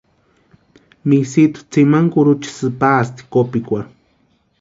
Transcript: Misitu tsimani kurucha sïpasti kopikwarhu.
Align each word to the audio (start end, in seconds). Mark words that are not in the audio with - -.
Misitu 1.09 1.59
tsimani 1.71 2.07
kurucha 2.13 2.49
sïpasti 2.57 3.21
kopikwarhu. 3.31 3.89